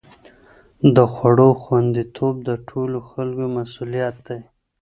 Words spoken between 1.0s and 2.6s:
خوړو خوندي توب د